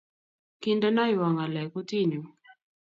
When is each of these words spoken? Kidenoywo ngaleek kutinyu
Kidenoywo 0.61 1.25
ngaleek 1.33 1.69
kutinyu 1.73 2.21